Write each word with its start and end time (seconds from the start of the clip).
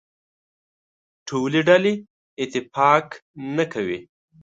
ټولې 1.27 1.61
ډلې 1.69 1.93
اتفاق 2.43 3.07
نه 3.55 3.65
کوي. 3.73 3.99